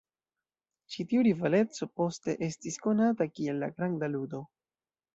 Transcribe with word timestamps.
Ĉi 0.93 1.05
tiu 1.11 1.25
rivaleco 1.27 1.89
poste 2.01 2.37
estis 2.49 2.83
konata 2.89 3.31
kiel 3.37 3.65
La 3.67 3.73
Granda 3.79 4.15
Ludo. 4.19 4.47